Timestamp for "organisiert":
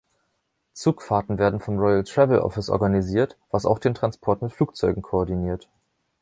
2.71-3.37